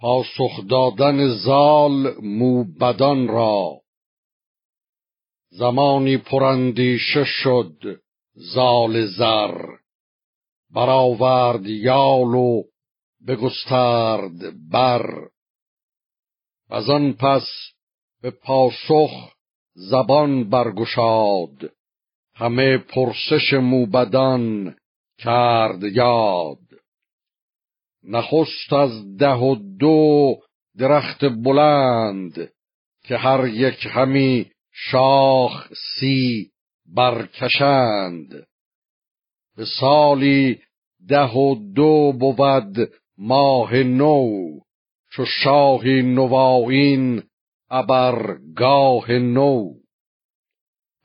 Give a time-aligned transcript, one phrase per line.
[0.00, 3.80] پاسخ دادن زال موبدان را.
[5.50, 8.00] زمانی پراندیشه شد
[8.34, 9.66] زال زر.
[10.70, 12.62] برآورد یال و
[13.26, 15.28] بگسترد بر.
[16.70, 17.46] از آن پس
[18.22, 19.10] به پاسخ
[19.74, 21.72] زبان برگشاد.
[22.34, 24.76] همه پرسش موبدان
[25.18, 26.67] کرد یاد.
[28.08, 30.36] نخست از ده و دو
[30.78, 32.52] درخت بلند
[33.04, 36.50] که هر یک همی شاخ سی
[36.94, 38.46] برکشند.
[39.56, 40.58] به سالی
[41.08, 42.76] ده و دو بود
[43.18, 44.30] ماه نو
[45.12, 47.22] چو شاهی نوآیین
[47.70, 49.74] ابرگاه نو.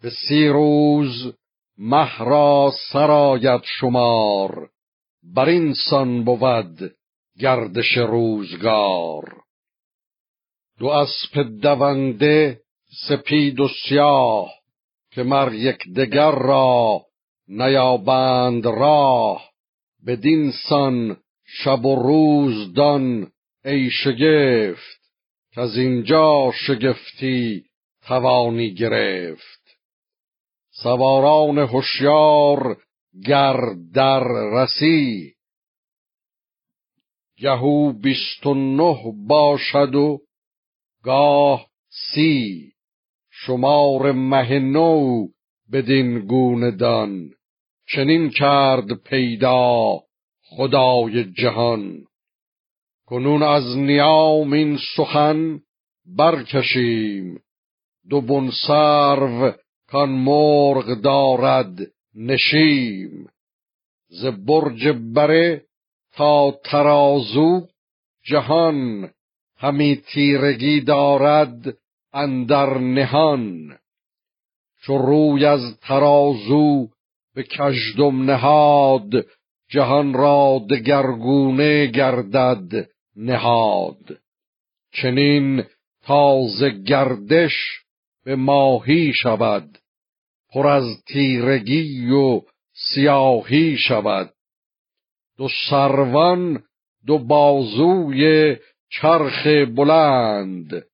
[0.02, 1.34] به سی روز
[1.78, 4.70] مه را سرایت شمار
[5.24, 6.96] بر این سان بود
[7.40, 9.42] گردش روزگار
[10.80, 12.62] دو اسپ دونده
[13.08, 14.54] سپید و سیاه
[15.12, 17.06] که مر یکدیگر را
[17.48, 19.50] نیابند راه
[20.08, 23.32] بدین سان شب و روز دان
[23.66, 25.02] ای شگفت
[25.54, 27.66] که از اینجا شگفتی
[28.08, 29.64] توانی گرفت
[30.72, 32.78] سواران هوشیار
[33.22, 33.58] گر
[33.94, 35.34] در رسی
[37.38, 40.20] گهو بیست و نه باشد و
[41.04, 42.74] گاه سی.
[43.32, 45.28] شمار مه نو
[45.72, 47.30] بدین گونه دان.
[47.88, 50.00] چنین کرد پیدا
[50.44, 52.06] خدای جهان.
[53.06, 55.60] کنون از نیام این سخن
[56.06, 57.40] برکشیم.
[58.10, 59.52] دو بن سرو
[59.88, 61.78] کان مرغ دارد.
[62.16, 63.28] نشیم
[64.10, 65.66] ز برج بره
[66.14, 67.68] تا ترازو
[68.26, 69.10] جهان
[69.58, 71.78] همی تیرگی دارد
[72.14, 73.78] اندر نهان.
[74.82, 76.88] چو روی از ترازو
[77.36, 79.26] به کژدم نهاد
[79.70, 84.18] جهان را دگرگونه گردد نهاد.
[84.92, 85.64] چنین
[86.04, 87.54] تازه گردش
[88.26, 89.78] به ماهی شود
[90.54, 92.42] پر از تیرگی و
[92.74, 94.34] سیاهی شود.
[95.38, 96.64] دو سروان
[97.06, 98.56] دو بازوی
[98.90, 100.86] چرخ بلند.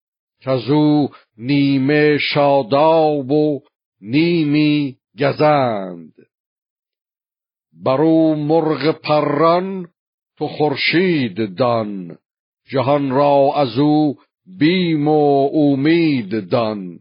[0.70, 3.62] او نیمه شاداب و
[4.02, 6.14] نیمی گزند.
[7.84, 9.88] برو مرغ پران
[10.38, 12.18] تو خورشید دان.
[12.72, 14.18] جهان را از او
[14.60, 17.00] بیم و امید دان.